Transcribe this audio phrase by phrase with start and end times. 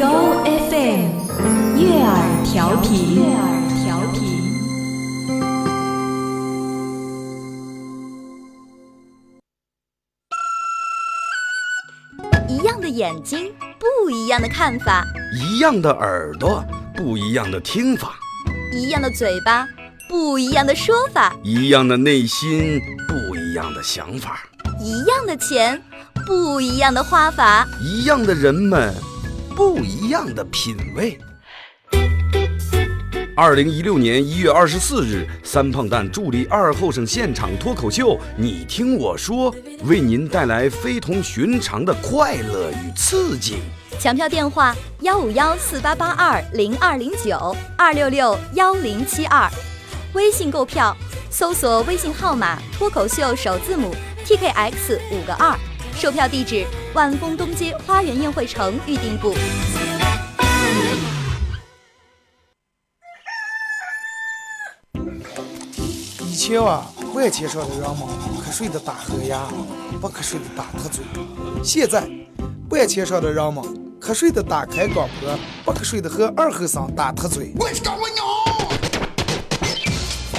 [0.00, 1.10] 由 FM
[1.78, 3.16] 悦耳调频。
[3.16, 3.44] 悦耳
[3.84, 4.20] 调频。
[12.48, 15.02] 一样的眼睛，不一样的看法；
[15.38, 16.64] 一样的耳朵，
[16.96, 18.12] 不一样的听法；
[18.72, 19.68] 一样的嘴巴，
[20.08, 24.30] 不一样的说法；一样的内心，不一样的想法；
[24.82, 25.82] 一样的钱，
[26.24, 28.94] 不一样的花法；一样的人们，
[29.54, 31.18] 不一样的品味。
[33.36, 43.56] 二零一六年一月二十四日，三胖蛋助力二后生现场脱口秀，你听我说，为您带来非同寻常的快乐与刺激。
[43.98, 49.48] 抢票电话：幺五幺四八八二零二零九二六六幺零七二。
[50.12, 50.94] 微信购票，
[51.30, 53.94] 搜索微信号码脱口秀首字母
[54.26, 55.56] T K X 五个二。
[55.96, 59.34] 售票地址：万丰东街花园宴会城预订部。
[66.26, 68.08] 以前啊，万千上的人们
[68.42, 69.46] 瞌睡的打呵呀，
[70.00, 71.04] 不瞌睡的打特嘴。
[71.62, 72.08] 现在，
[72.70, 73.62] 万千上的人们
[74.00, 77.52] 瞌睡的打开广播，不瞌睡的和二后生打特嘴。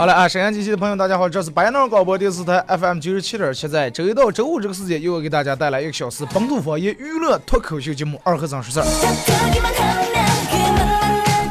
[0.00, 8.86] 好了啊沈阳机器的朋友大家好这是白闹广播电视台 fm 九十七点七在周一到周五这个时间又要给大家带来一个小时本土方言娱乐脱口秀节目二和尚说事儿。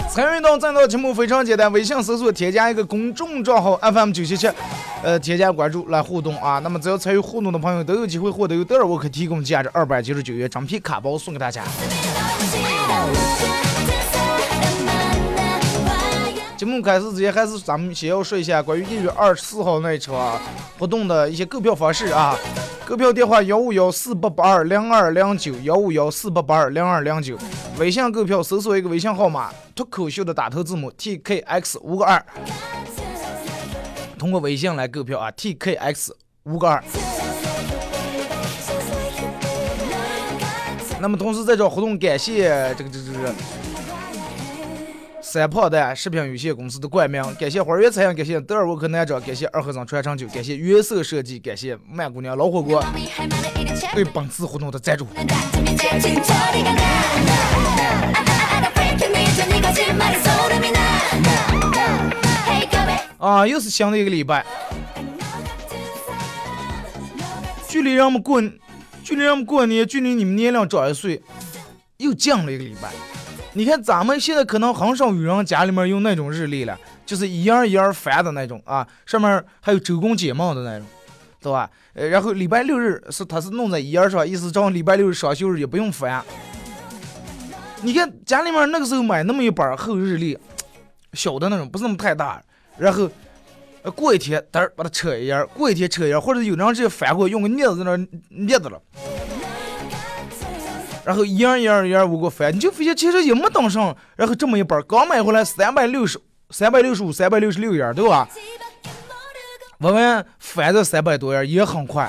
[0.10, 4.50] 参与到战斗节目非常简单微信搜索添加一个公众账号 fm 九七七
[5.04, 6.58] 呃添加关注来互动啊。
[6.58, 11.64] 那么只要参与互动的朋友都有机会获得有德尔沃克提供价值二百九十九元整皮卡包送给大家。
[16.60, 20.38] 节目开始之前，还是咱们先要说一下关于一月二十四号那一场
[20.78, 22.38] 活动的一些购票方式啊。
[22.86, 27.38] 购票电话幺五幺四八八二零二零九幺五幺四八八二零二零九，
[27.78, 32.22] 微信购票搜索一个微信号码脱口秀的打头字母 T K X 五个二，
[34.18, 36.84] 通过微信来购票啊 T K X 五个二。
[41.00, 43.34] 那么同时在这活动感谢这个这个这
[45.32, 52.84] 三胖蛋食品有限公司的冠名，感谢花园餐饮，感谢德尔沃克南庄，感谢二和尚传承酒，感谢原色设计，感谢曼姑娘老火锅
[53.94, 55.06] 对本次活动的赞助。
[63.20, 64.44] 啊，又是新的一个礼拜，
[67.68, 68.42] 距离让我们过，
[69.04, 71.22] 距离让我们过年，距离你们年龄长一岁，
[71.98, 72.90] 又近了一个礼拜。
[73.60, 80.88] 你看咱们现在可能很少有人家里面用那种日历了，就是一页一页翻的那种啊，上面还有周公解梦的那种，
[81.42, 81.70] 对吧？
[81.94, 86.24] 呃，然后礼拜六日是它是弄在一页上，意思正礼拜六日双休日也不用翻。
[87.82, 90.38] 你看家里面那个时候买那么一本厚日历，
[91.12, 92.42] 小的那种，不是那么太大，
[92.78, 93.12] 然后。
[93.96, 97.98] 过一天，嘚儿把它扯一页，过一天扯一页，或者有人直接翻过，用个镊子在那儿
[98.30, 98.80] 镊子了，
[101.10, 106.22] 然后一样一样一样我给我翻，你就发现其实也没等上，然后这么一本刚买回来三百六十、
[106.52, 108.30] 三百六十五、三百六十六页，对吧？
[109.80, 112.08] 我们翻这三百多页也很快。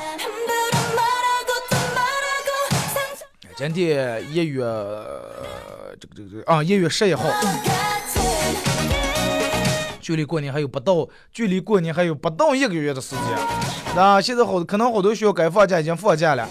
[3.57, 4.63] 今天一月
[5.99, 7.25] 这个这个这个啊，一月十一号。
[10.03, 13.25] 距离过年还有不到，距离过年还有不到一个月的时间。
[13.97, 16.47] 那现在好，可能好多学校该放假已经放假了，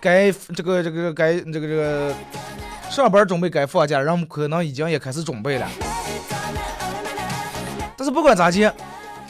[0.00, 2.14] 该这个这个该这个这个
[2.90, 5.68] 上班准备该放假，人们可能已经也开始准备了。
[7.96, 8.70] 但是不管咋地，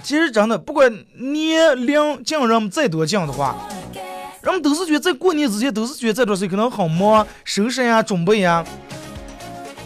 [0.03, 3.57] 其实真的不管年龄近人们再多近的话，
[4.43, 8.65] 人们都是觉得在过年之前都是觉得这段时间可能很忙，收拾呀、准备呀。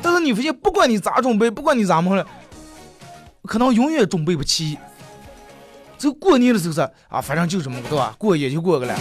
[0.03, 2.27] 但是你发现，不管你咋准备，不管你咋忙了，
[3.47, 4.77] 可能永远准备不齐。
[5.97, 8.13] 这过年的时候是啊，反正就这么个对吧？
[8.19, 8.99] 过也就过个了。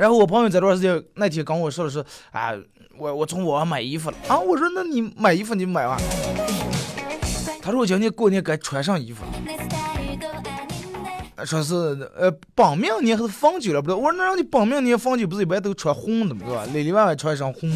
[0.00, 2.54] 然后我朋友这段时间那天跟我说的是啊，
[2.96, 4.40] 我我从网上买衣服了啊。
[4.40, 6.00] 我说那你买衣服你买完？
[7.60, 9.28] 他说我今年过年该穿上衣服了。
[11.44, 11.74] 说是
[12.16, 13.98] 呃，本命年还是放酒了，不知道。
[13.98, 16.46] 我说那让你本命年放酒，不是一般都穿红的吗？
[16.46, 16.64] 对吧？
[16.72, 17.70] 里里外外穿一身红。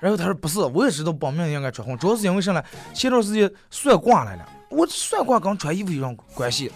[0.00, 2.60] 然后他说不是，我也知道本命年应该穿红，主要是因为啥呢？
[2.92, 6.72] 前段时间算卦来了，我算卦跟穿衣服有什关系？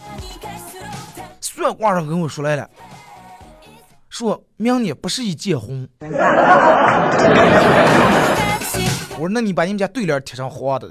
[1.40, 2.68] 算卦上跟我说来了，
[4.08, 5.88] 说明年不适宜结婚。
[9.12, 10.88] 我说那你把你们家对联贴上花的。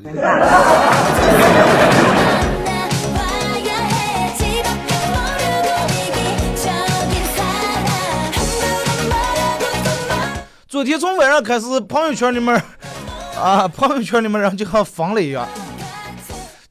[10.67, 12.61] 昨天从晚上开始，朋友圈里面
[13.35, 15.47] 啊，朋友圈里面人就和疯了一样。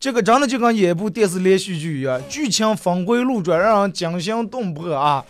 [0.06, 5.24] 这个真的就跟演一部电视连续剧一样，剧情峰回路转，让人惊心动魄啊！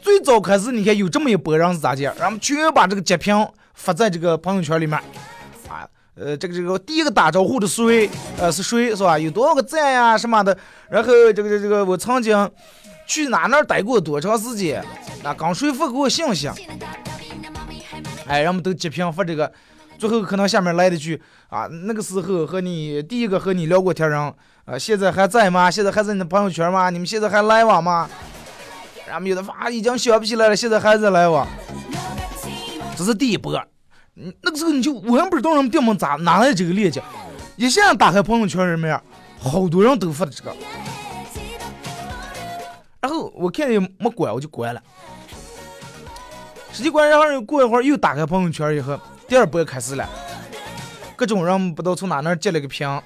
[0.00, 2.04] 最早开始，你看有这么一波人是咋的？
[2.20, 4.96] 然后全把这个截屏发在这个朋友圈里面
[5.68, 5.84] 啊，
[6.14, 8.08] 呃，这个这个第一个打招呼的谁？
[8.38, 9.18] 呃，是谁是吧？
[9.18, 10.56] 有多少个赞呀什么的？
[10.88, 12.48] 然后这个这个我曾经
[13.08, 14.84] 去哪哪待过多长时间？
[15.24, 16.48] 那刚谁发给我信息？
[18.28, 19.52] 哎，人们都截屏发这个，
[19.98, 21.20] 最后可能下面来的句
[21.52, 24.18] 啊，那个时候和你第一个和你聊过天人
[24.64, 25.70] 啊，现在还在吗？
[25.70, 26.88] 现在还在你的朋友圈吗？
[26.88, 28.08] 你们现在还来往吗？
[29.06, 31.46] 然后有的发已经想不起来了，现在还在来往。
[32.96, 33.54] 这是第一波，
[34.16, 37.02] 嗯，那个时候你就我也不知道人们怎么咋哪来这个链接，
[37.56, 38.98] 一下打开朋友圈里面，
[39.38, 40.56] 好多人都发的这个，
[43.02, 44.80] 然后我看见没关，我就关了。
[46.72, 50.08] 实际关，然后过一会儿又打开朋友圈以后，第二波开始了，
[51.22, 53.00] 各种人不知道从哪那截了个屏，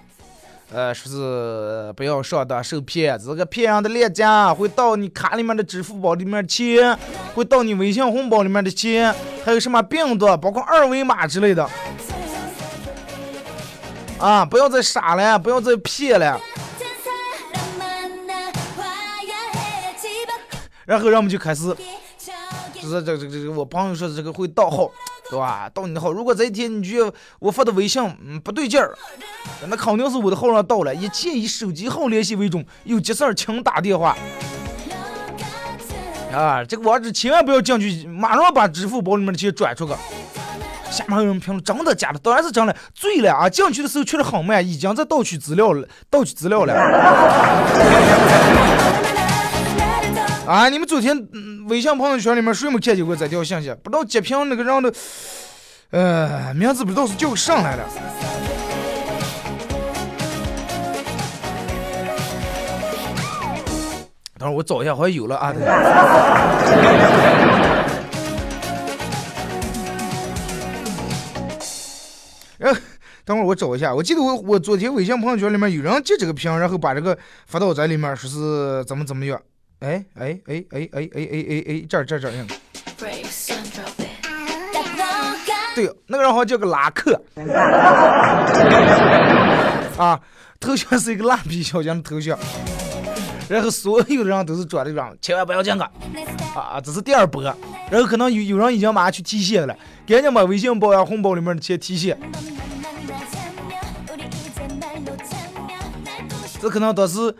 [0.73, 4.25] 呃，说是不要上当受骗，这个骗人的链接
[4.57, 6.99] 会到你卡里面的支付宝里面钱，
[7.35, 9.15] 会到你微信红包里面的钱，
[9.45, 11.69] 还有什么病毒，包括二维码之类的，
[14.19, 16.41] 啊，不要再傻了，不要再骗了。
[20.87, 21.77] 然后让我们就开始。
[22.81, 24.91] 就是这这这我朋友说这个会盗号，
[25.31, 25.69] 对吧？
[25.75, 26.13] 盗你的号。
[26.13, 28.97] 如果这一天你觉得我发的微信嗯不对劲儿，
[29.69, 30.95] 那肯定是我的号上盗了。
[30.95, 34.17] 一切以手机号联系为准，有急事儿请打电话。
[36.33, 39.93] 啊，这个网址千万不要进去，马上把支付宝里面的钱转出去。
[40.91, 42.19] 下面有人评论：真的假的？
[42.19, 42.75] 当然是真的。
[42.95, 43.49] 醉了啊！
[43.49, 46.73] 进去的时候去的很慢，已经在盗取资料了，盗取资料了。
[50.47, 50.69] 啊！
[50.69, 51.29] 你们昨天
[51.69, 53.75] 微信朋友圈里面谁没看见过这条信息？
[53.83, 54.93] 不知道截屏那个人的，
[55.91, 57.85] 呃，名字不知道是叫上来了。
[64.39, 65.53] 等会儿我找一下，好像有了啊。
[73.25, 79.41] 等会儿我找一下，我记得我我昨天微信朋友圈里面有人截这个屏，然后把这个发到我这里面，说是怎么怎么样。
[79.81, 82.33] 哎哎哎哎哎哎哎哎哎，这儿这儿这儿，
[85.75, 87.23] 对，那个人好像叫个拉克，
[89.99, 90.19] 啊，
[90.59, 92.39] 头像是一个蜡笔小新的头像，
[93.51, 95.79] 然后所有的人都是转的转，千万不要这样
[96.55, 97.43] 啊，这是第二波，
[97.91, 102.19] 然后可能有有人已经马上去提现了，赶紧把微信包呀、红包里面的钱提现，
[106.63, 107.37] 这可能都是。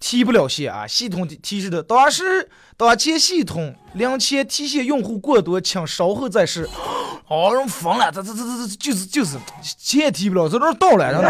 [0.00, 0.86] 提不了现啊！
[0.86, 6.68] 系统提示的，当时当前系统两千提现用户过多，请稍后再试。
[7.28, 9.36] 哦，人疯了，这这这这这就是就是
[9.76, 11.28] 钱提不了，这都到了，真的。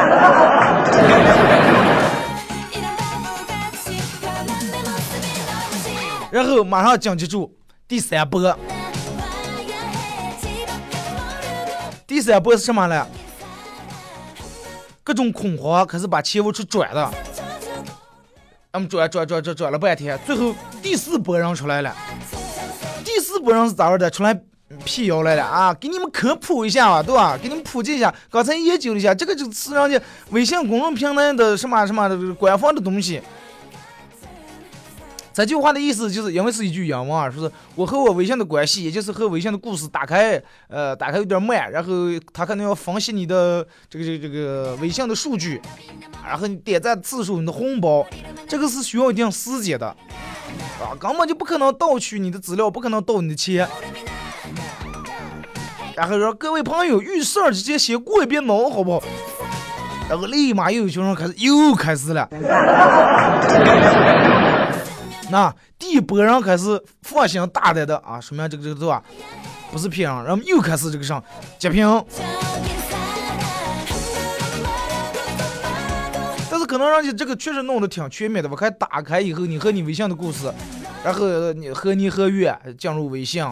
[6.30, 7.52] 然后马上紧接住
[7.88, 8.56] 第三波，
[12.06, 13.06] 第三波是什么呢？
[15.02, 17.10] 各种恐慌，开始把钱往出转的。
[18.72, 21.94] 俺们转转转转转了半天，最后第四波人出来了。
[23.02, 24.10] 第四波人是咋回事？
[24.10, 24.38] 出来
[24.84, 25.72] 辟谣来了啊！
[25.72, 27.38] 给你们科普一下吧，对吧？
[27.42, 28.14] 给你们普及一下。
[28.30, 29.98] 刚才研究了一下，这个就是人家
[30.30, 33.22] 微信公众平台的什么什么的官方的东西。
[35.38, 41.92] 这句话的意思就是因为是一句英文啊，说是我和我微信的关系，也就是和微信的故事打开，呃，打开有点慢，然后
[42.32, 45.62] 他可能要分析你的这个这个这个微信的数据，
[46.26, 48.04] 然后你点赞次数、你的红包，
[48.48, 49.86] 这个是需要一定时间的，
[50.80, 53.68] 啊，根本就不可能盗取你的资料，不可能盗你的钱。
[55.94, 59.02] 然后说各位朋友遇事儿之前先过一遍脑，好不好？
[60.08, 62.28] 然后立马又有群人开始又开始了。
[65.30, 69.02] 那第一波人开始放心大胆的啊，说明这个这个对吧？
[69.70, 71.22] 不是骗人，然后又开始这个上
[71.58, 71.86] 截屏。
[76.50, 80.50] 但是可能人家这个确实弄得挺全面的，我看打开以后，你和你微信的故事，
[81.04, 83.46] 然后你和你和月进入微信，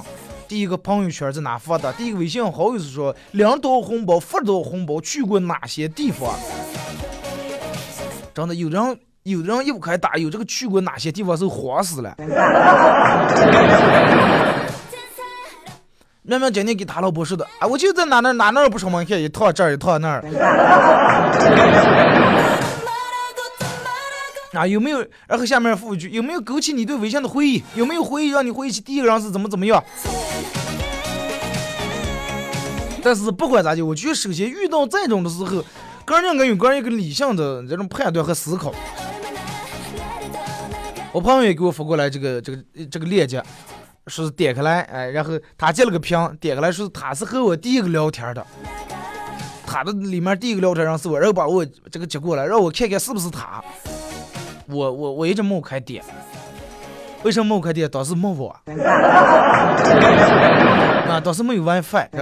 [0.48, 1.92] 第一个朋友圈在哪发的？
[1.92, 6.34] 第一个微信好友是说领多少红包，发多少红包，去过哪些地方？
[8.32, 8.98] 真的有人。
[9.26, 12.14] 有的人一开打，有这个去过哪些地方是慌死了。
[16.22, 20.22] 明明今天给他老婆说的，啊，我就在哪哪哪哪不出门，看一趟这儿一趟那儿。
[24.54, 25.04] 啊，有没有？
[25.26, 27.64] 然后下面附一句，有没有勾起你对微信的回忆？
[27.74, 29.82] 有没有回忆让你回忆起第一个人是怎么怎么样？
[33.02, 35.64] 但是不管咋地，我觉得首先遇到这种的时候，
[36.04, 38.72] 个人应该有个人一个理性的这种判断和思考。
[41.16, 42.58] 我朋友也给我发过来这个这个
[42.90, 43.42] 这个链接，
[44.06, 48.46] 说是点开来，哎，然后他截了个屏，点开来说他是和我第一个聊天的，
[49.66, 53.64] 他的里面第一个聊天人是我，然后把我这个接过来，让我看看是不是他。
[54.66, 56.04] 我我我一直没开点，
[57.22, 57.90] 为什么没开点？
[57.90, 58.54] 当时没我，
[61.08, 62.08] 啊，当时没有 WiFi，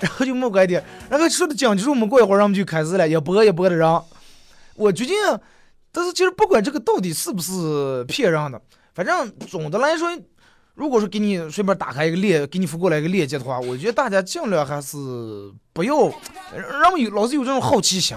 [0.00, 3.88] 然后就没开点，然后说的讲就是我们过一会儿，我们就开始了，一波一波的人。
[4.74, 5.16] 我决定，
[5.90, 8.60] 但是其实不管这个到底是不是骗人的，
[8.94, 10.08] 反正总的来说，
[10.74, 14.96] 如果说给你随便打开一个链，给你发过来一个链接的话，我觉得大家尽量还是
[15.72, 16.10] 不要，
[16.80, 18.16] 让有老是有这种好奇心。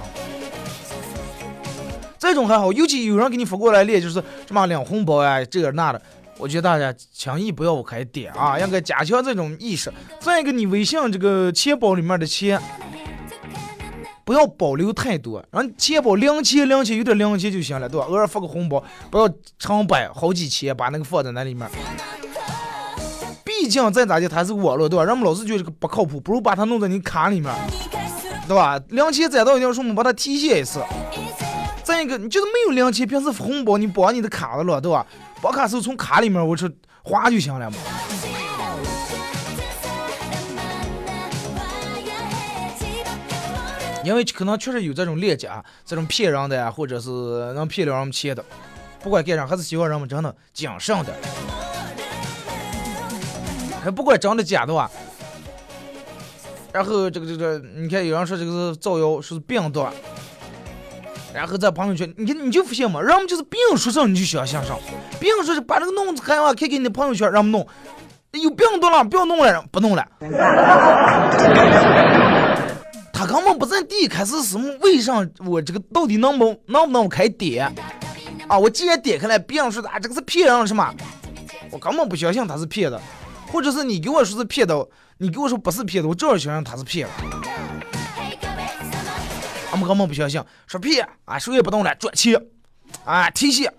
[2.18, 4.14] 这种还好，尤其有人给你发过来链，就是
[4.48, 6.02] 什么领红包啊，这个那的，
[6.38, 9.94] 我觉得大家轻易不要开点啊，应该加强这种意识。
[10.20, 12.60] 再一个，你微信这个钱包里面的钱。
[14.26, 18.08] 不要保留太多，让钱包零钱零钱有点零钱就行了，对吧？
[18.08, 19.30] 偶尔发个红包，不要
[19.60, 21.70] 成百好几千，把那个放在那里面。
[23.44, 25.06] 毕竟再咋的，它是网络，对吧？
[25.06, 27.54] 人们老是觉得这个不靠谱，不如把它弄在你卡里面，
[28.48, 28.82] 对吧？
[28.90, 30.82] 零钱攒到一定数目，把它提现一次。
[31.84, 35.06] 再一个，你就是没有零钱，平时发红包你绑你的卡子了，对吧？
[35.40, 36.68] 绑卡时候从卡里面我去
[37.04, 37.78] 花就行了嘛。
[44.06, 47.10] 因为可能确实有这种链接啊，这种骗人的呀，或者是
[47.56, 48.46] 能骗了人们钱的，
[49.04, 51.12] 不管干啥，还是希望人们真的谨慎的。
[53.84, 54.90] 还不管真的假的啊。
[56.72, 59.88] 然后这个这个，你看有人说这个是造谣，说是病毒，
[61.34, 64.78] 然后在朋友圈，你看你就不信嘛，人们就是病说上你就相信上，
[65.20, 67.68] 病说是把这个弄开完，开给你的朋友圈，让们弄，
[68.34, 70.08] 有病毒了，不要弄了，不弄了。
[73.26, 77.74] 根本不在第一开始是为啥我这个到底能不能不能开点
[78.48, 78.58] 啊？
[78.58, 80.94] 我既然点开来，别人说的啊这个是骗人什么？
[81.72, 83.02] 我根本不相信他是骗的，
[83.52, 87.14] 或者是你给我说是骗的，你给我说不是骗的，我照样相信他是骗的。
[89.70, 92.40] 他们根本不相信，说骗啊，手也不动了，转钱
[93.04, 93.72] 啊，提现。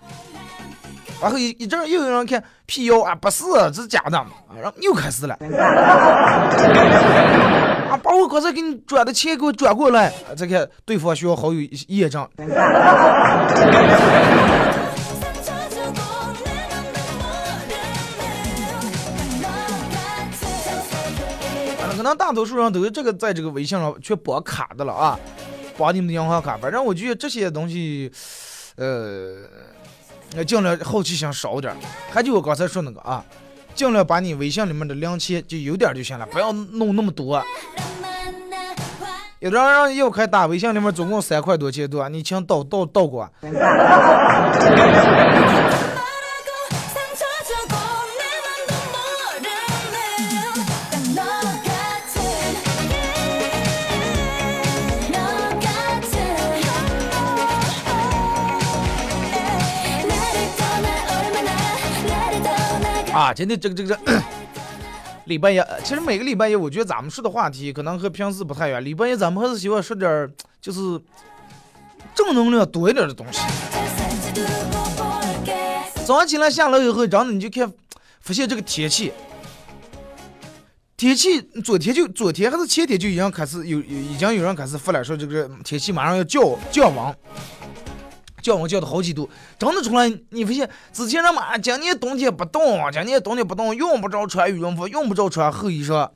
[1.23, 4.23] 然后一一阵又有人看辟谣啊，不是，这是假的，
[4.61, 5.39] 然后又开始了。
[8.03, 12.29] 把我刚才给你转的钱给我转过来，再看对方需要好友验证。
[21.97, 25.19] 可能大多数人都是这个在这个微信上去绑卡的了啊，
[25.77, 26.57] 绑你们的银行卡。
[26.57, 28.11] 反正我觉得这些东西，
[28.77, 29.37] 呃。
[30.37, 31.75] 要尽量好奇心少点，
[32.11, 33.25] 还就我刚才说那个啊，
[33.77, 37.43] 尽量把你微信里面的零钱就有点就行了，不要弄那么多。
[39.47, 43.31] 有的人让要开打微信里面总共三块多钱多，你请倒倒倒过。
[63.13, 63.97] 啊，今天这个这个
[65.27, 68.85] 礼拜一，其实每个礼拜一，我觉得咱们说的话题可能和平时不太一样。
[68.85, 70.31] 礼拜一咱们还是喜欢说点儿，
[70.61, 70.81] 就是
[72.15, 73.41] 正能量多一点的东西。
[76.05, 77.73] 早上起来下楼以后，真的你就看
[78.21, 79.13] 发现这个天气，
[80.97, 86.41] 天气昨天就昨天还是前天就已经开始有有已经有人开始发了说这个天气马上要降
[86.71, 87.17] 降温，
[88.47, 96.09] 降温降到好几度，真的出来你发现之前人们啊今年冬天不冻，今年冬天不冻，用不着穿羽绒服，用不着穿厚衣裳。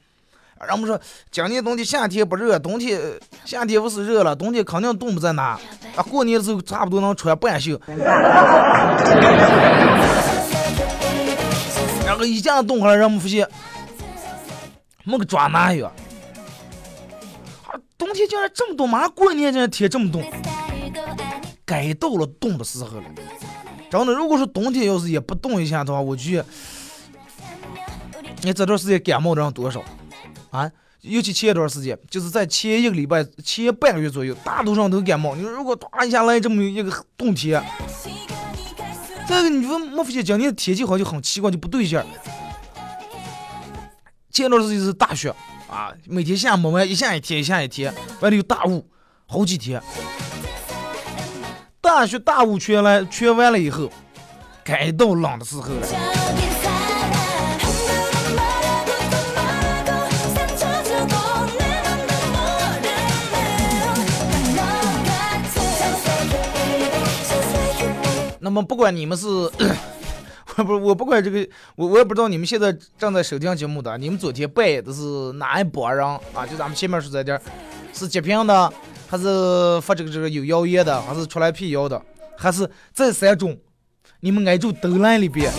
[0.61, 1.01] 然后我们说，
[1.33, 3.01] 今年冬天夏天不热，冬天
[3.45, 5.59] 夏天不是热了，冬天肯定冻不在哪。
[5.97, 7.81] 啊，过年的时候差不多能穿半袖。
[12.07, 13.49] 然后一下子冻下来，让我们发现
[15.03, 15.91] 没个抓拿样。
[17.67, 20.23] 啊，冬天竟然这么冻，马上过年竟然天这么冻，
[21.71, 23.05] 该到了冻的时候了。
[23.89, 26.47] 真的，如果说冬天要是也不冻一下的话，我觉得
[28.43, 29.81] 你这段时间感冒的人多少？
[30.51, 30.69] 啊，
[31.03, 35.37] 尤其前一段时间，就是在前一个礼拜、前半个月左右，大多数人都感冒。
[35.37, 37.63] 你说如果突然一下来这么一个冬天，
[39.29, 42.05] 这个你说没发现今年天气好像很奇怪，就不对劲儿。
[44.33, 45.33] 前段时间是大雪
[45.69, 48.89] 啊，每天下没完，一下一天，一下一天，外头有大雾，
[49.27, 49.81] 好几天。
[51.83, 53.91] 大雪大雾全来全完了以后，
[54.63, 55.87] 该到冷的时候了。
[68.43, 69.27] 那么不管你们是，
[70.57, 71.47] 我不我不管这个，
[71.77, 76.47] 我我也不知道你们现在正在收听节目的，你们昨天拜的是哪一拨人啊？
[76.51, 77.41] 就咱们前面说在这儿，
[77.93, 78.73] 是截屏的，
[79.11, 82.01] 还是发这个这个有谣言的，还是出来辟谣的，
[82.37, 83.59] 还是这三种，
[84.21, 85.53] 你们挨住都来里边。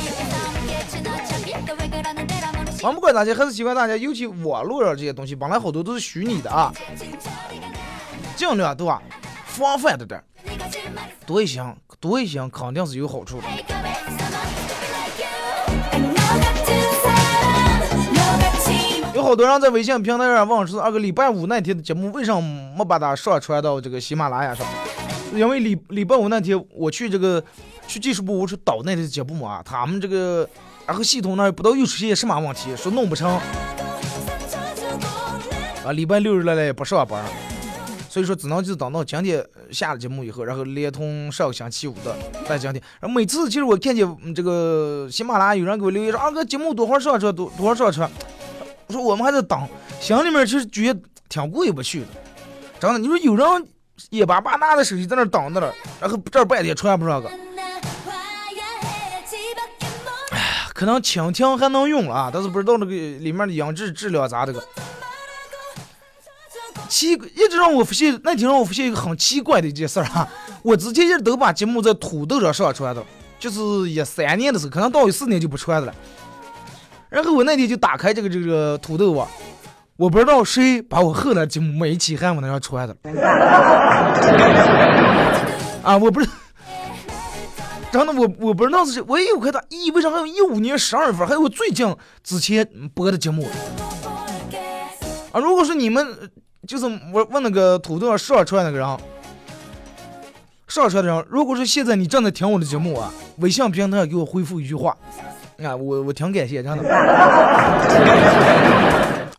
[2.82, 6.74] 我不管大家，还是希望大家，尤其网络上这些东西，本来好多都是虚拟的啊，
[8.38, 9.04] 尽量对吧？
[9.48, 10.24] 防范着点，
[11.26, 11.62] 多一些。
[12.00, 13.44] 多一些肯定是有好处的。
[19.32, 22.42] 好多人在微信平台上问说，二哥礼拜五那天的节目为什么
[22.78, 24.68] 没把它上传到这个喜马拉雅上？
[25.34, 27.42] 因为礼礼拜五那天我去这个
[27.88, 30.46] 去技术部，我去导那天的节目嘛，他们这个
[30.86, 33.40] 然后系统那不知道又出现什么问题，说弄不成。
[35.86, 37.24] 啊，礼拜六日来了也不上班。
[38.10, 39.42] 所以说，只能就等到今天
[39.72, 42.14] 下了节目以后，然后连同上个星期五的
[42.50, 42.84] 在今天。
[43.00, 48.06] 然后每次其实我看见这个喜马拉雅有人给我留言说：“二哥节目多会上车，多多会上车。”
[48.92, 49.66] 我说我们还在等，
[50.02, 51.00] 心里面其实觉得
[51.30, 52.08] 挺过意不去的。
[52.78, 53.48] 真的，你说有人
[54.10, 57.30] 一把把拿着手机在那等着了，然后这半天传不上个。
[60.32, 64.62] 哎，可能蜻蜓还能用啊，但是不知道那个里面的音质质量咋的个。
[66.90, 70.28] 奇一直让我发现，那天让我发现一个很奇怪的一件事儿啊！
[70.64, 73.02] 我之前一直都把节目在土豆上上传的，
[73.40, 75.96] 就是一三年的时候，可能到一四年就不传的了。
[77.12, 79.28] 然后我那天就打开这个这个土豆啊，
[79.98, 82.96] 我不知道谁把我后来节目每一期还往那上传的。
[85.84, 86.30] 啊，我不是，
[87.92, 93.46] 真的我我不知道是谁，我也有看到，咦，为啥还有一五年十二月份，还有我最近之前播的节目
[95.32, 95.40] 啊？
[95.40, 96.32] 如果说你们。
[96.68, 98.88] 就是我问那个土豆上传那个人，
[100.68, 104.96] 上传的人，如果说现在你正在听我的节目啊，微信平台给我回复一句话，
[105.66, 106.84] 啊，我我挺感谢，真的。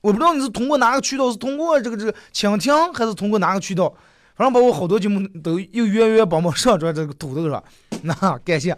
[0.01, 3.89] 我不知道你是通过哪个渠道，是通过这个这个蜻蜓，还是通过哪个渠道，
[4.35, 7.63] 反正把我好多节目都又远远帮忙上传这个土豆上，
[8.03, 8.13] 那
[8.45, 8.77] 感谢。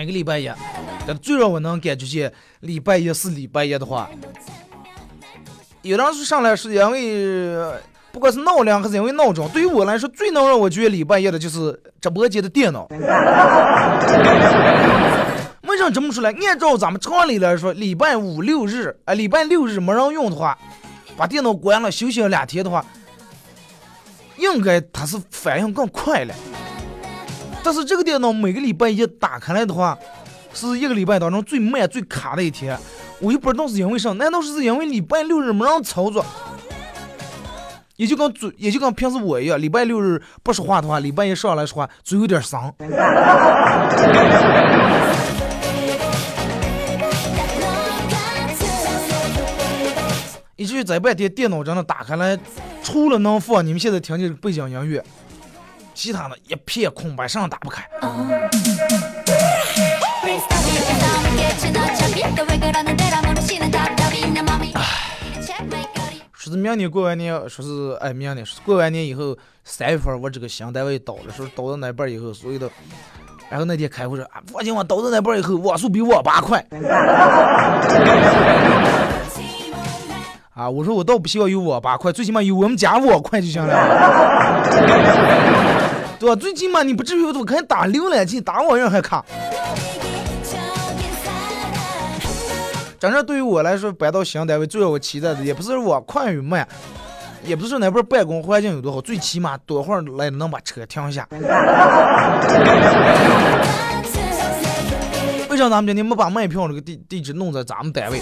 [0.00, 0.50] 每个礼拜一，
[1.06, 4.08] 但最让我能感觉见礼拜一是礼拜一的话，
[5.82, 7.78] 有人说上来是因为
[8.10, 12.86] 不管是闹铃还是因为闹钟，对于我来说最能让我觉得礼拜一的就是直播间的电脑。
[15.64, 16.32] 为什么这么说呢？
[16.46, 20.56] 按照咱们常理来说，礼拜五六日啊，礼拜六日没人用的话，
[21.14, 22.82] 把电脑关了休息了两天的话，
[24.38, 26.34] 应该它是反应更快了。
[27.62, 29.96] 但是这个电脑每个礼拜一打开来的话，
[30.54, 32.78] 是一个礼拜当中最慢最卡的一天。
[33.20, 36.24] 我又不知道是因为啥，难道是因为礼拜六日没人操作？
[37.96, 42.74] 也就跟嘴，也就跟平时我一样，礼拜六日不说话的话，礼拜一上来说话嘴有点伤。
[50.66, 52.38] 续在半天，电脑真的打开来，
[52.82, 55.04] 除了能放你们现在听见的背景音乐，
[55.94, 57.86] 其他的一片空白，啥也打不开。
[66.32, 72.70] 说是明年过完年，说是哎，明年说是过完年以后三月份我这个新单位到了，说倒到了那边以后，所有的，
[73.50, 76.64] 然后那天开会说啊，放心吧，到了那边以后网速比网吧快。
[80.54, 83.74] 啊，我说我倒不希望有网吧快，最起码有我们家网快就行了，
[86.20, 86.36] 对吧？
[86.36, 89.24] 最起码你不至于我看打浏览器、打网页还卡。
[92.98, 96.68] 真正对于我来说，搬到新单位最让我期待的，也不是我快与慢，
[97.42, 101.26] 也不是那边办公环境有多好，最起码多会儿来能把车停下。
[105.48, 108.20] 为啥咱们今天没把卖票那个地地址弄在咱们单位？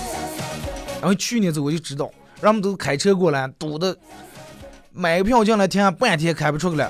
[1.01, 2.09] 然后去年子我就知道，
[2.41, 3.97] 人们都开车过来，堵的
[4.93, 6.89] 买个票进来停半天开不出去了，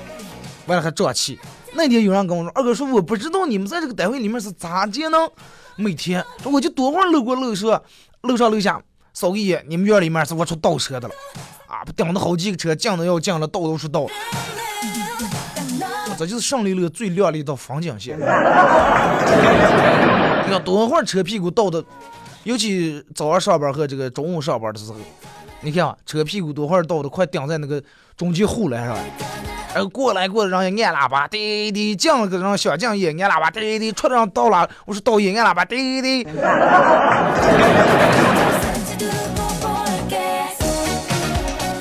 [0.69, 1.37] 完了还胀气。
[1.73, 5.29] 那天有人跟我说，二哥说我不知道你们在这个单位里面是咋节能。
[5.75, 7.81] 每天，我就多会儿路过楼上，
[8.21, 8.81] 楼上楼下
[9.13, 11.13] 扫个眼，你们院里面是我出倒车的了，
[11.67, 14.05] 啊，不顶了好几个车，进的要进了，倒都是倒。
[16.17, 18.19] 这就是胜利路最亮丽的风景线。
[18.19, 18.25] 你
[20.51, 21.81] 看多会儿车屁股倒的，
[22.43, 24.97] 尤其早上上班和这个中午上班的时候，
[25.61, 27.81] 你看啊，车屁股多会儿倒的，快顶在那个
[28.17, 28.97] 中间护栏上。
[29.75, 36.27] 后过来过的人也按喇叭，滴滴降了个人小将也按喇叭，滴滴出的人到了，我说导演按喇叭，滴滴。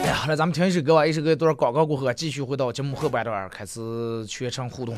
[0.05, 3.81] 哎，好了，咱们听一首歌吧，一首歌多少广告过后，继续回到节目后半段，开始
[4.27, 4.94] 全程互动。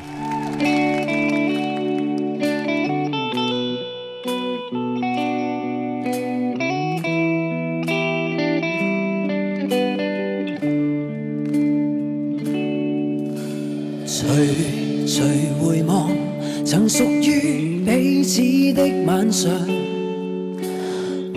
[16.71, 19.51] 曾属于彼此的晚上，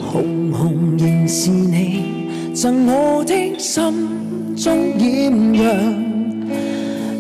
[0.00, 3.82] 红红仍是你赠我的心
[4.56, 5.64] 中艳阳。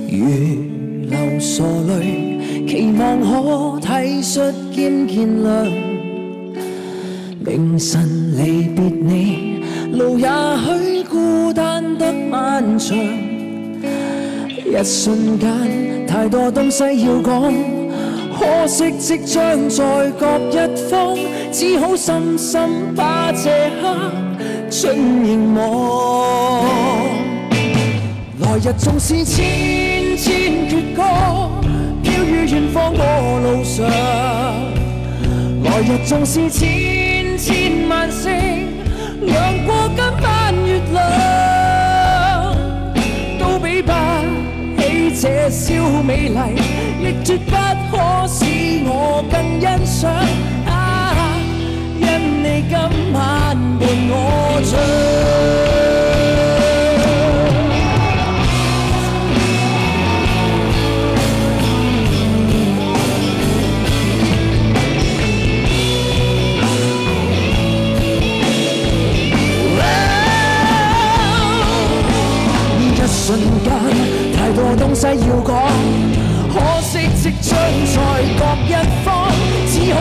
[0.08, 0.28] 如
[1.10, 5.68] 流傻泪，期望可体恤兼见谅。
[7.44, 12.96] 明晨离别你，路也许孤单得漫长。
[12.96, 17.52] 一瞬間，太多東西要講，
[18.38, 20.56] 可惜即将在各一
[20.88, 21.16] 方，
[21.52, 24.10] 只好深深把这刻
[24.68, 25.62] 尽凝望。
[28.40, 31.02] 来日纵是千千阙歌，
[32.02, 33.86] 飘于远方我路上。
[35.64, 38.32] 来日纵是千千万星，
[39.22, 42.54] 亮过今晚月亮，
[43.38, 43.92] 都比不
[44.80, 44.82] 起
[45.20, 46.38] 这宵美丽，
[47.00, 47.56] 亦绝不
[47.90, 48.23] 可
[49.16, 50.08] 我更欣賞。
[50.68, 51.14] 啊，
[52.00, 52.02] 因
[52.42, 52.74] 你今
[53.12, 53.22] 晚
[53.78, 54.12] 伴我
[54.64, 54.72] 唱。
[72.96, 73.70] 一瞬間，
[74.34, 75.48] 太多東西要講，
[76.52, 77.48] 可惜即將
[77.94, 77.96] 在，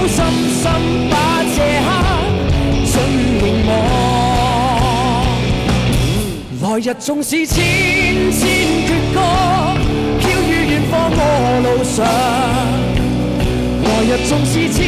[0.07, 0.25] 深
[0.61, 0.63] 深
[1.09, 1.13] 把
[1.55, 1.87] 这刻
[2.85, 2.93] 尽
[3.39, 3.71] 凝望。
[6.61, 7.55] 来日纵是千
[8.31, 8.41] 千
[8.85, 9.17] 阙歌，
[10.19, 11.19] 飘于远方我
[11.63, 11.95] 路上。
[13.83, 14.81] 来日纵是千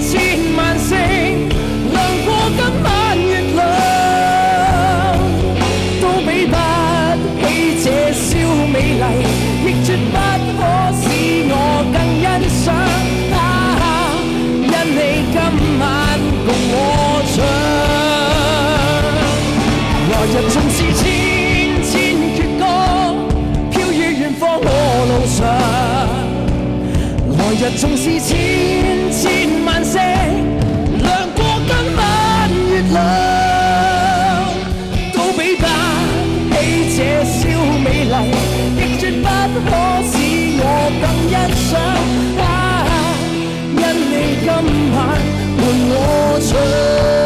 [0.00, 0.10] 千
[0.56, 0.90] 万星，
[27.62, 28.32] 來日縱是千
[29.12, 30.00] 千萬星，
[30.98, 32.98] 亮過今晚月亮，
[35.14, 35.62] 都比不
[36.50, 36.54] 起
[36.96, 37.38] 這小
[37.84, 38.14] 美麗，
[38.76, 39.26] 亦絕不
[39.70, 39.70] 可
[40.10, 40.12] 使
[40.58, 40.60] 我
[41.00, 41.34] 更欣
[41.70, 41.70] 賞。
[42.42, 42.42] 啊，
[43.76, 44.48] 因你今
[44.92, 44.98] 晚
[45.56, 45.96] 伴我
[46.42, 47.21] 唱。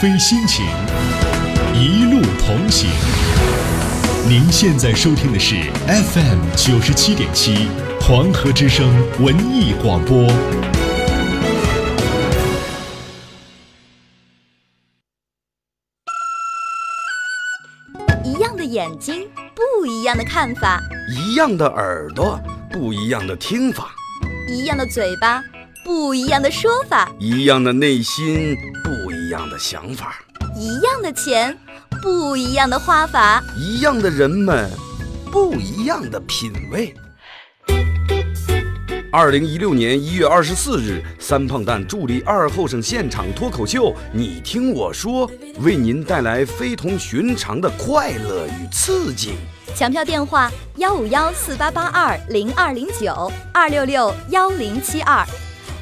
[0.00, 0.66] 飞心情，
[1.72, 2.90] 一路同行。
[4.28, 5.54] 您现在收听的是
[5.86, 8.86] FM 九十七点七黄河之声
[9.20, 10.26] 文艺广播。
[18.22, 20.78] 一样的眼睛，不一样的看法；
[21.10, 22.38] 一样的耳朵，
[22.70, 23.84] 不一样的听法；
[24.50, 25.42] 一样的嘴巴，
[25.82, 28.54] 不一样的说法；一样的内心，
[28.84, 30.06] 不一样的想法；
[30.54, 31.58] 一样的钱，
[32.00, 34.70] 不一样的花法；一样的人们，
[35.32, 36.94] 不一样的品味。
[39.10, 49.34] 二零一六年一月二十四日，三胖蛋助力二后生现场脱口秀，你听我说，为您带来非同寻常的快乐与刺激。
[49.74, 55.26] 抢票电话：幺五幺四八八二零二零九二六六幺零七二。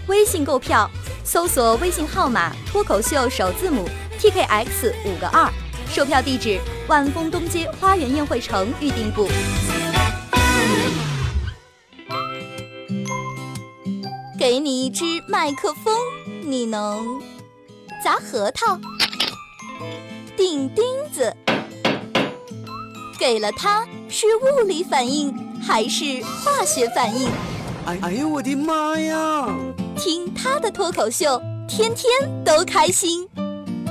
[0.07, 0.91] 微信购票，
[1.25, 3.89] 搜索微信号码脱口秀首字母
[4.21, 5.51] T K X 五个二。
[5.89, 9.27] 售票地址：万丰东街花园宴会城预订部。
[14.39, 15.97] 给你一支麦克风，
[16.43, 17.23] 你能
[18.03, 18.79] 砸核桃、
[20.37, 21.35] 钉钉子。
[23.19, 27.31] 给了它，是物理反应还是化学反应？
[27.87, 29.47] 哎哎呦我的妈呀！
[29.95, 32.11] 听他的脱口秀，天天
[32.43, 33.29] 都开心。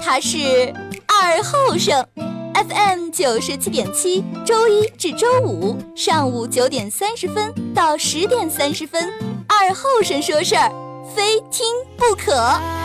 [0.02, 0.74] 他是
[1.08, 2.04] 二后生
[2.56, 9.08] ，FM 九十七点七，周一至周五上午九点三十分到十点三十分。
[9.48, 10.72] 二后生说事儿，
[11.16, 11.64] 非听
[11.96, 12.83] 不可。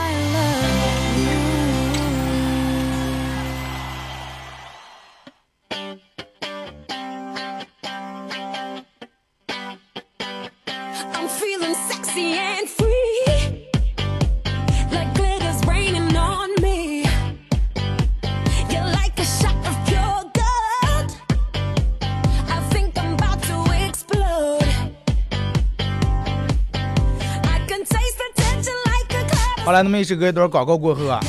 [29.78, 29.82] A cloud.
[29.82, 31.20] 好了，那么一首歌一段广告过后啊，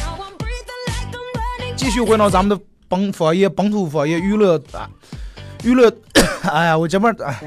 [1.76, 4.90] 继续回到咱们的本方言本土方言娱乐啊，
[5.64, 5.92] 娱乐，
[6.52, 7.40] 哎呀，我这边哎，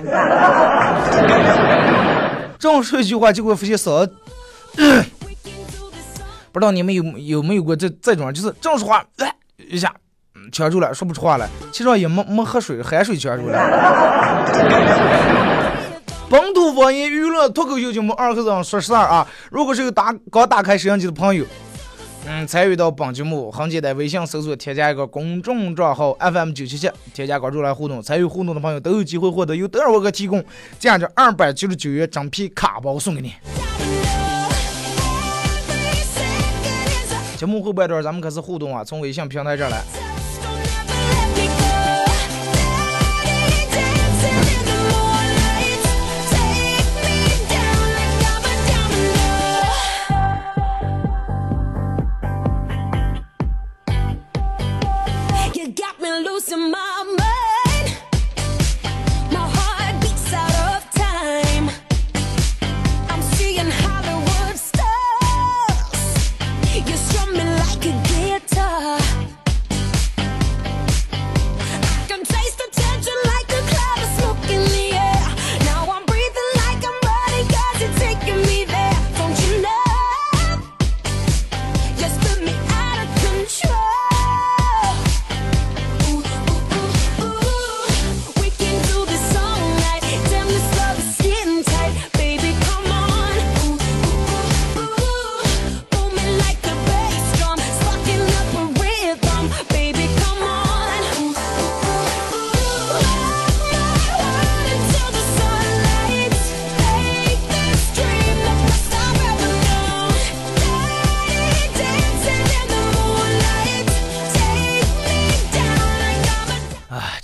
[2.58, 4.14] 正好说一句话，结果发现嗓子，
[6.52, 9.92] 不知道你们有有没有过这这种，就是正说话，来一下，
[10.34, 13.58] 嗯呛住了，说不出话来，其实也没没喝水，海水呛住了。
[16.32, 19.28] 本土方言娱乐脱口秀节目二和尚说事儿啊！
[19.50, 21.44] 如果是有打刚打开摄像机的朋友，
[22.26, 28.00] 嗯，参与到本节目很简单，微信搜索添加一个公众账号 FM 九七七，添加关注来互动。
[28.00, 30.42] 参与互动的朋友都有机会获得由德尔沃克提供
[30.78, 33.34] 价值二百九十九元整皮卡包送给你。
[37.36, 39.82] 节目后半段咱们开始互动啊，从微信平台这儿来。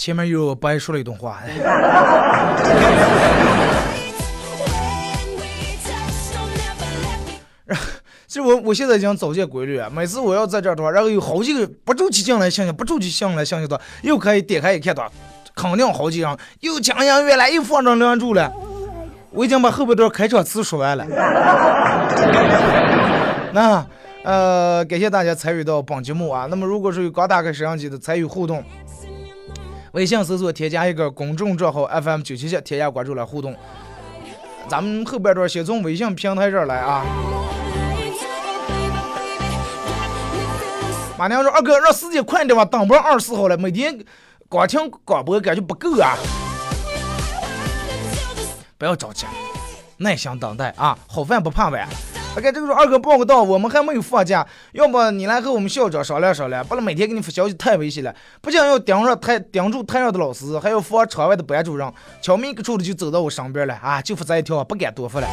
[0.09, 1.39] 前面又白说了一段话。
[1.45, 1.51] 哎
[8.27, 15.03] 其实我我现在已经早见规律啊，每次我要在这儿的话，然后有好几个不住起进来想想，不住起进来想想的，又可以点开一看的，
[15.55, 18.51] 肯定好几样，又讲音乐了，又放着梁祝了。
[19.33, 21.05] 我已经把后半段开场词说完了。
[23.53, 23.87] 那
[24.25, 26.47] 呃，感谢大家参与到本节目啊。
[26.49, 28.65] 那么如果是有刚打开摄像机的，参与互动，
[29.93, 33.57] 微信搜索添加一个公众账号 FM 九七七，添加关注来互动。
[34.69, 37.05] 咱们后半段先从微信平台这儿来啊。
[41.17, 43.99] 马娘说二哥让时间快点吧，等不上二十四号了，每天
[44.49, 46.17] 光听广播感觉不够啊。
[48.77, 49.27] 不要着急，
[49.97, 51.89] 耐心等待啊，好饭不怕晚。
[52.39, 61.93] OK，这个时候二哥报个到，我们还没有放假，要不你来和我们校长商量商量，不然每天给你发消息太危险了，不仅要盯着台盯住台上的老师，还要防场外的班主任。
[62.23, 65.27] 悄咪个处的就走到我身边了啊，就发这一条，不敢多发了。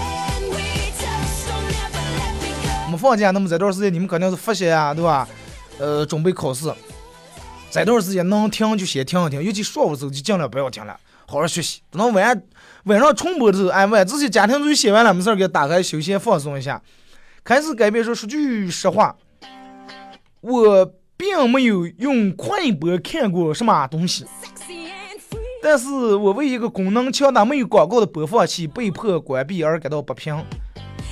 [2.90, 5.28] 没放假，那么这段时间你们肯定是复习啊，对吧？
[5.78, 6.74] 呃，准备考试，
[7.70, 11.82] 这段时间能听就先听一听，尤其上午时候就尽量不要听了，好好学习。
[11.92, 12.42] 等到晚
[12.86, 16.80] 晚上重播的时候，哎，晚自习家庭作业写完了，没事儿给打开休闲放松一下。
[17.44, 19.16] 开始改变说，说句实话，
[20.42, 24.26] 我并没有用快播看过什么东西，
[25.64, 30.44] 但是我为一个功能强大没有广告的播放器被迫关闭而感到不平，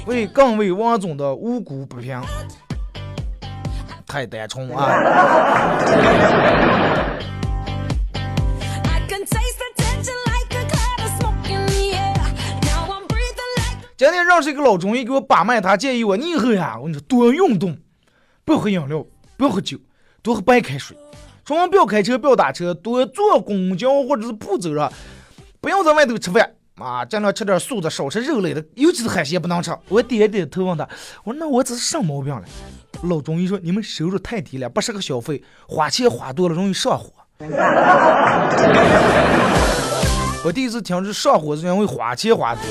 [0.06, 2.22] 为更为王总的无辜不平。
[4.06, 4.94] 太单纯啊！
[14.04, 17.78] 今天认识一个老中医给我把脉，他建议我，你以后呀，我跟你说多运动，
[18.44, 19.06] 不要喝饮料，
[19.38, 19.78] 不要喝酒，
[20.22, 20.98] 多喝白开水，
[21.46, 24.92] 出门不要开车，不要打车，多坐公交或者是步走啊，
[25.62, 29.74] 不要在外头吃饭啊，尽量吃点素的，少吃肉类的，尤其是海鲜不能吃。
[29.88, 30.86] 我点点头问他，
[31.24, 32.44] 我说那我这是什么毛病了？
[33.04, 37.10] 老中医说你们收入太低了，不适合消费，花钱花多了容易上火。
[40.44, 42.64] 我第一次听是上火是因为花钱花多。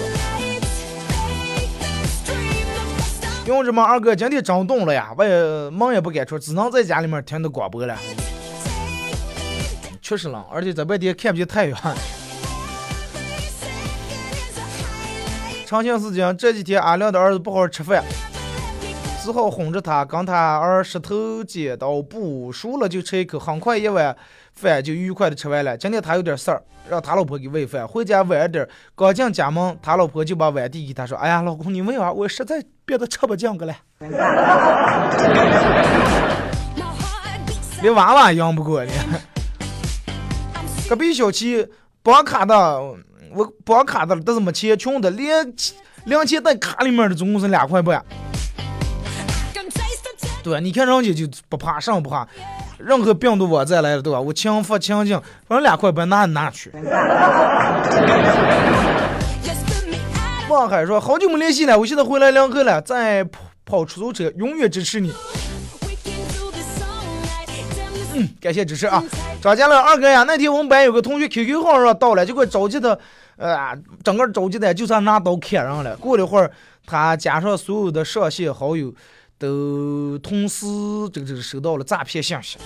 [3.45, 7.99] 用着嘛，二哥今天真冻了呀，我也门也不敢出，只能在家里面听着广播了。
[10.01, 11.77] 确实冷，而且在外地看不见太阳。
[15.67, 18.05] 长庆事情这几天，阿亮的儿子不好好吃饭，
[19.25, 24.17] 只好哄着他，跟他儿石头剪刀布，输了就吃一口，很快一碗
[24.55, 25.77] 饭就愉快的吃完了。
[25.77, 33.75] 今天他有点事儿，让他老婆给喂饭，回家晚点，刚进家门，他老婆就把碗递给他说：“哎呀，老公你喂啊，我实在憋得吃不进个了。
[37.83, 38.93] ”连娃娃养不过呢。
[40.89, 41.69] 隔壁小区
[42.03, 42.81] 绑卡的，
[43.35, 45.53] 我绑卡的，但是没钱，穷的连
[46.05, 48.05] 零钱在卡里面的总共是两块半。
[50.43, 52.27] 对，你看人家就不怕，什么不怕？
[52.85, 54.21] 任何病毒我再来了，对吧？
[54.21, 55.17] 我强发强劲，
[55.47, 56.71] 反正两块半拿拿去。
[60.49, 65.11] 望海说好久没联系了，我现在回来两个了，在跑跑出租车，永远支持你。
[68.15, 69.03] 嗯，感谢支持啊！
[69.41, 72.99] 张家乐二哥呀，那天我们班有个同学 QQ 号上到了，结果着急的，
[73.39, 75.97] 呃，整个着急的就算拿刀砍人了。
[75.97, 76.51] 过了一会儿，
[76.85, 78.93] 他加上所有的上线好友。
[79.43, 80.65] 都同时
[81.13, 82.59] 这个这个收到了诈骗信息，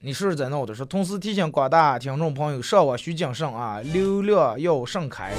[0.00, 0.74] 你是在闹的？
[0.74, 5.30] 说同时提醒广大听众朋友上网需谨慎啊，流量要慎开。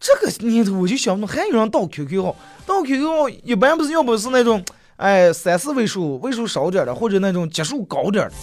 [0.00, 2.34] 这个年头我就想不通，还有人盗 QQ 号，
[2.66, 4.60] 盗 QQ 号一般不是要不是那种
[4.96, 8.34] 哎三四位数位数少点的，或者那种级数高点的。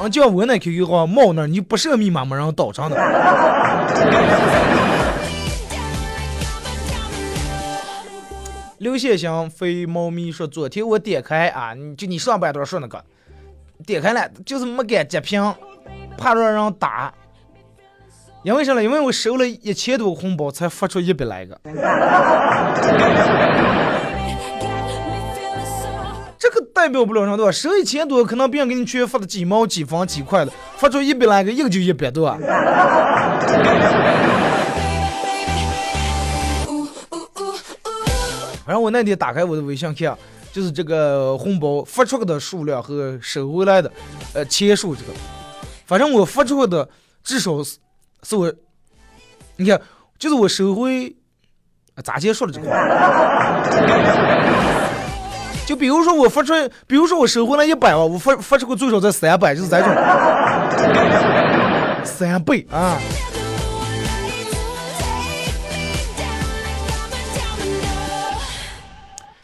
[0.00, 2.96] 啊，就像我那 QQ 号冒那，你不设密码没人盗上的。
[8.82, 13.00] 刘先生飞猫咪说：“昨天我点开啊，就你上半段说那个，
[13.86, 15.54] 点开了就是没敢截屏，
[16.18, 17.14] 怕让人打。
[18.42, 18.82] 因为啥呢？
[18.82, 21.56] 因为我收了一千多红包才发出一百来个。
[26.36, 27.52] 这个代表不了什么对吧？
[27.52, 32.36] 收一千多，可能别人给你去发的几毛几分几块的，发出一百来个，一个就一百多。”
[38.72, 40.16] 然后我那天打开我的微信看，
[40.50, 43.92] 就是这个红包发出的数量和收回来的，
[44.32, 45.08] 呃，钱数这个，
[45.84, 46.88] 反正我发出的
[47.22, 47.76] 至少是
[48.22, 48.50] 是我，
[49.56, 49.78] 你看，
[50.18, 51.14] 就是我收回，
[52.02, 52.68] 咋结束了这个？
[55.66, 56.54] 就比如说我发出，
[56.86, 59.94] 比如说我收回来一百万，我发发出个最少在三百，就是这种，
[62.04, 62.98] 三倍啊。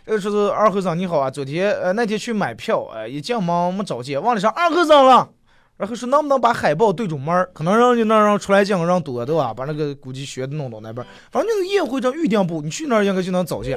[0.09, 5.28] 呃说是二和尚你好啊，昨天呃那天去买票，呃一进门没找见，忘了上二和尚了。
[5.76, 9.52] 然后说能不能把海报对准门儿可能让就那让出来见个人多对吧？
[9.54, 13.76] 把那个估计学的弄到那边，反正就是宴会上预定部，你去那儿应该就能找见。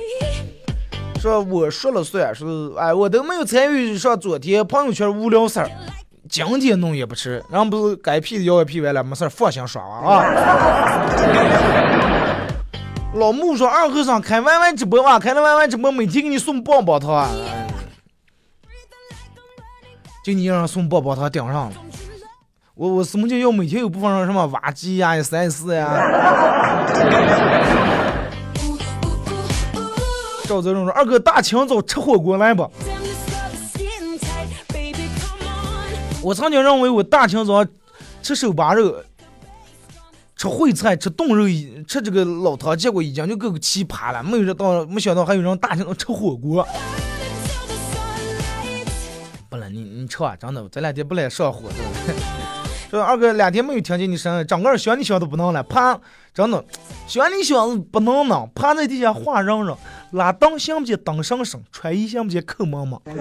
[1.19, 5.69] 说我说了算，说是哎我都没有参与上昨天朋友圈无聊事儿，
[6.29, 10.23] 今天弄也不迟，人不是该 P 的要也 P 完了，没事儿放心耍啊。
[13.13, 17.29] 老穆说二和尚开 YY 直播哇，开了 YY 直播，每天给你送棒棒糖啊。
[20.23, 21.73] 就你让送棒棒糖顶上了。
[22.73, 25.89] 我我什么叫要每天有播放上什么挖机呀、三 S 呀？
[30.47, 32.69] 赵泽荣说：“二哥大清早吃火锅来吧。”
[36.23, 37.65] 我曾经认为我大清早
[38.21, 38.95] 吃手扒肉、
[40.41, 41.45] 吃烩菜、吃冻肉、
[41.87, 44.23] 吃这个老汤，结果已经就够奇葩了。
[44.23, 46.67] 没有到，没想到还有人大清早吃火锅。
[49.51, 51.75] 不了，你你吃啊，真的，这两天不来上火，的。
[52.89, 55.99] 说二哥两天没有听见你声音，整个想你想都不能了，怕
[56.33, 56.65] 真的
[57.05, 59.77] 想你想不能呢，趴在地下画嚷嚷，
[60.13, 62.99] 拉灯行不见灯声声，穿衣行不见口蒙蒙。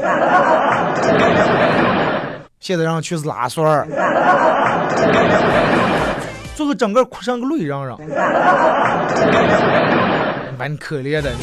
[2.58, 3.86] 现在让去是拉栓儿，
[6.60, 7.96] 最后整个哭成个泪嚷嚷，
[10.58, 11.38] 把你 可怜的你。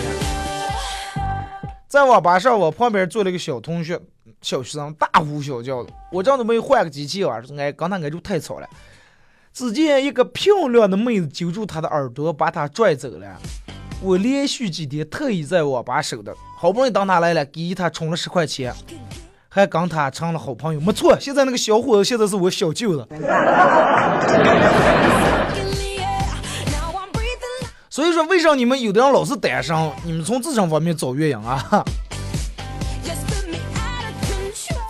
[1.87, 3.99] 在网吧上，我旁边坐了一个小同学，
[4.43, 8.69] 小学生大呼小叫的，我这样都没有换个机器玩，哎，刚才挨住太吵了。
[9.51, 13.25] 只见一个漂亮的妹子揪住他的耳朵，把他拽走了。
[14.03, 18.71] 我连续几天特意在网吧守的，好不容易等他来了，给他充了十块钱。
[19.49, 21.17] 还跟他成了好朋友，没错。
[21.19, 23.07] 现在那个小伙子现在是我小舅子。
[27.89, 29.75] 所以说，为啥你们有的人老是单身？
[30.03, 31.83] 你们从自身方面找原因啊？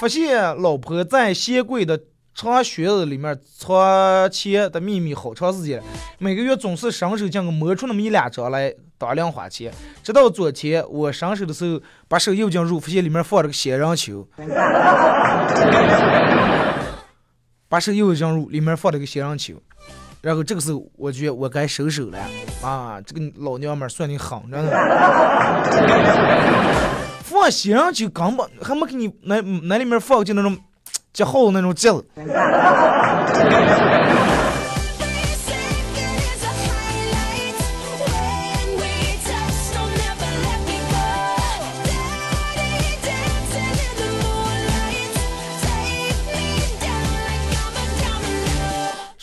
[0.02, 2.00] 发现老婆在鞋柜的
[2.36, 5.82] 长靴子里面藏钱的秘密好长时间，
[6.20, 9.72] 每个月总是伸手将个摸出那么一两张来当零花钱。
[10.04, 14.28] 直到昨天我伸手的时候，把手又进入，发现里面放了个仙人球。
[17.70, 19.54] 把手又进入，里面放了个仙人球。
[20.22, 22.18] 然后这个时候，我觉得我该收手了
[22.64, 23.00] 啊！
[23.06, 24.72] 这个老娘们算你狠着呢。
[27.24, 30.58] 放仙人球根本还没给你那那里面放就那种
[31.14, 31.92] 接好的那种结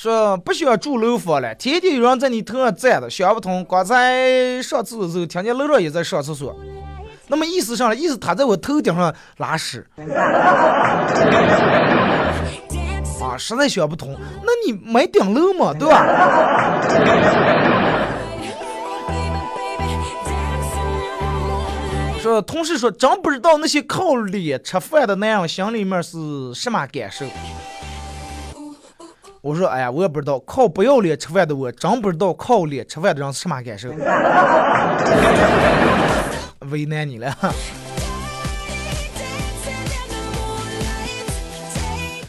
[0.05, 3.65] 说不需要住楼房了，天天有人在你头上站着，想不通。
[3.65, 6.55] 刚才上厕所的时候，听见楼上也在上厕所，
[7.27, 9.87] 那么意思上了，意思他在我头顶上拉屎。
[13.19, 16.05] 啊，实在想不通，那你没顶楼嘛，对吧？
[22.21, 27.25] 说同事说，真不知道那些靠脸吃饭的男人心里面是什么感受。
[29.45, 33.91] 我说，哎呀，我也不知道，靠不要脸吃饭的我，真不知道靠脸吃饭的人是什么感受。
[36.71, 37.31] 为难你了。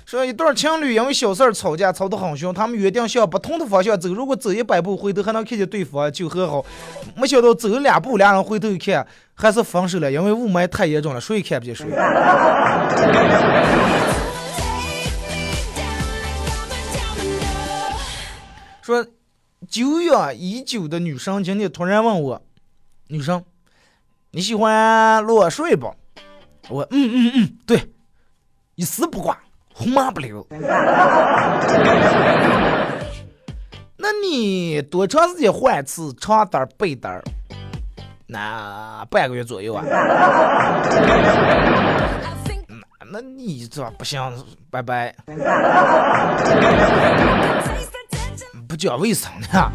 [0.06, 6.66] 说一对情侣因为小事儿吵架，吵得很凶，他们约定向不同的方向走，如果走一百步，回头还能看见对方就和好。
[7.16, 11.88] 没想到走了两步，俩人回头一看，还是分手了，因为雾霾太严重了，谁也看不见谁。
[18.86, 19.04] 说
[19.68, 22.40] 九月已久的女生今天突然问我
[23.10, 23.44] ：“女生，
[24.30, 25.92] 你喜欢裸睡不？”
[26.70, 27.92] 我嗯嗯嗯，对，
[28.76, 29.40] 一丝不挂，
[29.74, 30.46] 红马不留。
[33.98, 37.20] 那你多长时间换一次床单被单？
[38.28, 39.84] 那半个月左右啊。
[43.00, 44.22] 那那你这不行，
[44.70, 45.16] 拜拜。
[48.76, 49.72] 不讲卫生的。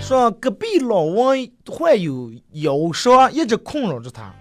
[0.00, 4.32] 说隔壁老王患有腰伤，一直困扰着他。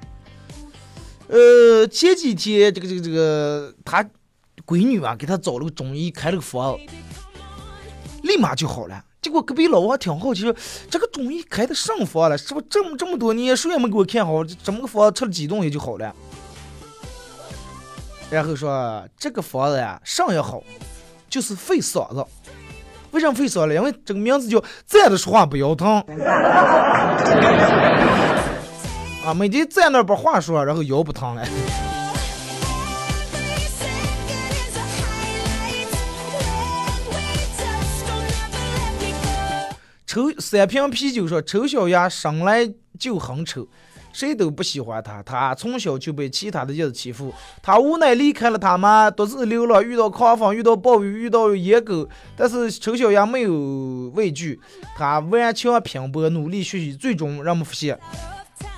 [1.29, 4.07] 呃，前几天这个这个这个他
[4.67, 6.77] 闺女啊，给他找了个中医，开了个方，
[8.21, 9.03] 立马就好了。
[9.19, 10.55] 结果隔壁老王挺好奇，说
[10.91, 12.37] 这个中医开的什么方了？
[12.37, 14.43] 是不这么这么多年谁也没给我看好？
[14.43, 16.15] 这么个方吃了几顿也就好了？
[18.31, 20.61] 然后说这个房子呀，上也好，
[21.29, 22.23] 就是费嗓子。
[23.11, 23.73] 为什么费嗓子？
[23.73, 25.97] 因为这个名字叫站着说话不腰疼。
[29.25, 31.43] 啊，每天站那把话说，然后腰不疼了。
[40.05, 43.67] 抽三瓶啤酒说，丑小鸭生来就很丑，
[44.11, 45.21] 谁都不喜欢他。
[45.23, 54.59] 他从小就被其他的叶子欺负，他无奈离开了他妈，独自流浪，遇到狂风，遇到暴雨，遇到野狗，但是丑小鸭没有畏惧，
[54.97, 57.99] 他顽强拼搏，努力学习，最终让我们发现，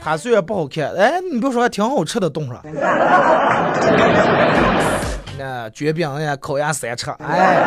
[0.01, 2.61] 他虽然不好看，哎，你别说还挺好吃的冻上。
[5.37, 7.63] 那卷饼呀，烤鸭三吃，哎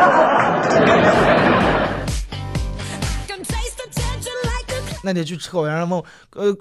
[5.02, 6.56] 那天去吃烤鸭，问我呃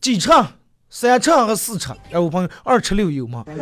[0.00, 0.30] 几尺？
[0.90, 1.92] 三尺还是四尺？
[2.10, 3.44] 哎，我朋友二尺六有吗？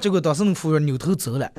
[0.00, 1.50] 结果当时那服务员扭头走了。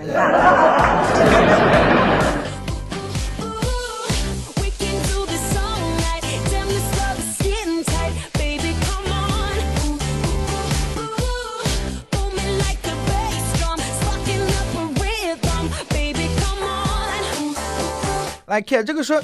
[18.48, 19.20] 来看这个说，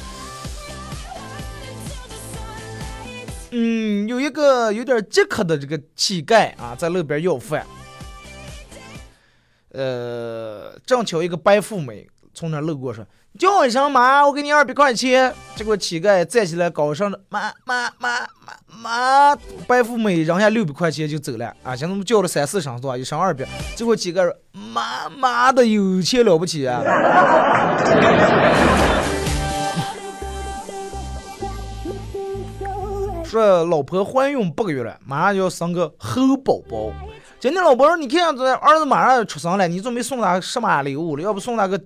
[3.52, 7.66] 嗯，有一个有点饥渴的这个乞丐啊，在路边要饭。
[9.74, 13.06] 呃，正巧一个白富美从那路过，说
[13.40, 19.36] ：“叫我一声妈，我给你二百块钱。”结果乞丐站起来高声的妈妈妈妈妈，
[19.68, 21.76] 白富美扔下六百块钱就走了啊！
[21.76, 22.98] 现在我们叫了三四声是吧？
[22.98, 26.84] 一声二百，结果乞丐说：“妈妈的有钱了不起啊！”
[33.32, 36.92] 说老婆怀孕八个月了，马上就要生个猴宝宝。
[37.40, 41.24] 今天老婆说：“你看这儿子马上要出生了，你准备送他什么礼物了？
[41.24, 41.80] 要不送他个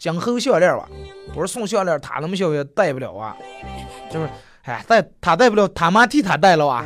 [0.00, 0.88] 金猴项链吧？”
[1.30, 3.36] 我说：“送项链，他那么小也戴不了啊。”
[4.10, 4.28] 就是，
[4.64, 6.84] 哎，戴他戴不了，他妈替他戴了啊。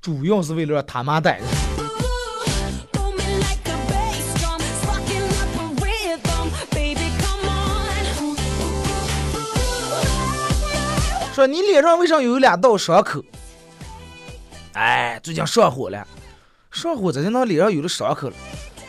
[0.00, 1.38] 主要是为了他妈戴。
[11.36, 13.22] 说你脸上为啥有两道伤口？
[14.72, 16.02] 哎，最近上火了，
[16.70, 18.36] 上火咋就那脸上有了伤口了？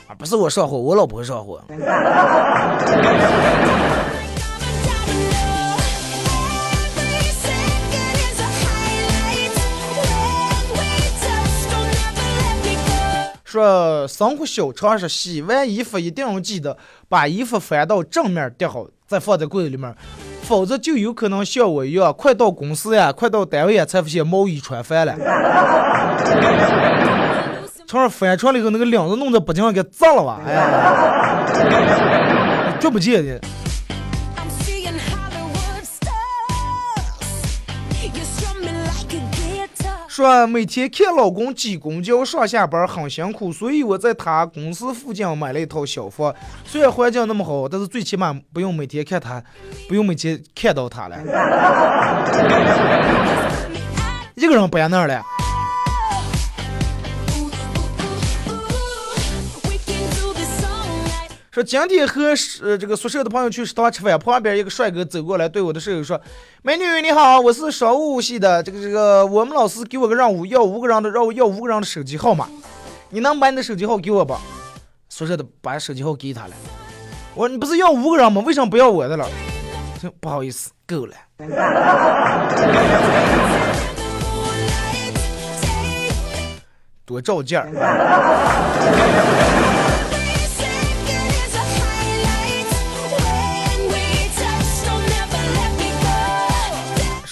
[0.08, 1.62] 啊，不是我上火，我老婆上火。
[13.44, 16.78] 说生活小常识，洗完衣服一定要记得
[17.10, 19.94] 把衣服翻到正面叠好，再放在柜子里面，
[20.48, 25.14] 否则就有可能像我一样，快到公司呀，快到单位呀，才发现毛衣穿反了。
[27.86, 30.40] 从那翻出来以后，那个领子弄得不净给脏了吧？
[30.48, 31.46] 哎呀，
[32.80, 33.38] 绝不见的。
[40.18, 46.34] 说每天看老公挤公交上下班很辛苦，所以我在他公司附近买了一套小房。
[46.66, 49.44] 虽然环境那么好，但是最起码不用每天看他，
[49.88, 51.16] 不用每天看到他了。
[54.34, 55.22] 一个人搬那儿了，
[61.58, 66.22] 说今天和呃这个宿舍的朋友去食堂吃饭，旁边一个帅哥走过来对我的舍友说
[66.62, 72.48] ：“美女你好，我是商务系的，这个这个我们老师给我个任务，要五个人的让我要五个人的手机号码，
[73.10, 74.38] 你能把你的手机号给我不？”
[75.10, 76.54] 宿舍的把手机号给他了。
[77.34, 78.40] 我说你不是要五个人吗？
[78.46, 79.28] 为什么不要我的了？
[80.20, 81.16] 不好意思，够了。
[87.04, 87.72] 多照镜儿。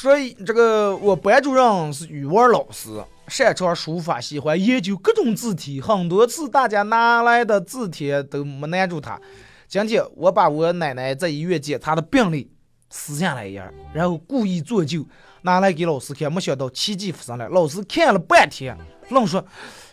[0.06, 0.16] Me go.
[0.16, 5.82] 所以这个我班主任是语文老师，擅长书法，喜欢研究各种字体。
[5.82, 9.20] 很多次大家拿来的字帖都没难住他。
[9.68, 12.52] 今天我把我奶奶在医院检查的病历
[12.92, 15.04] 撕下来一页，然后故意做旧，
[15.42, 16.32] 拿来给老师看。
[16.32, 18.78] 没想到奇迹发生了，老师看了半天，
[19.10, 19.44] 愣说：“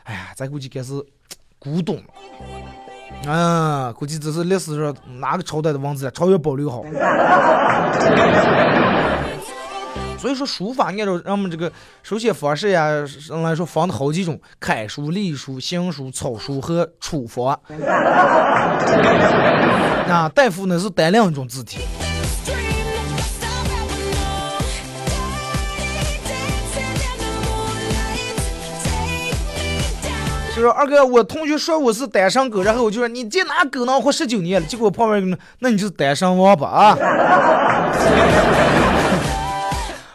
[0.05, 0.93] 哎呀，咱估计该是
[1.59, 2.05] 古董了。”
[3.33, 6.83] 啊，估计这是历史上哪个朝代的文字，超越保留好。
[10.23, 11.73] 所以说书法按照咱们这个
[12.05, 17.59] 书写方式呀上来说分的好几种：楷书、隶书、行书、草书和楚法。
[20.09, 21.81] 啊，大夫呢是单两种字体。
[30.55, 34.67] 就说二哥，我同学说我是单身狗，然后我就说你这哪狗能活十九年了？
[34.69, 36.97] 结果旁边，那你就是单身王八啊！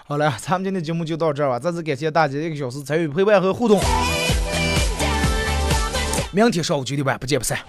[0.09, 1.59] 好了，咱们今天节目就到这儿吧。
[1.59, 3.77] 再次感谢大家一个小时参与陪伴和互动。
[6.31, 7.59] 明天上午九点半不见不散。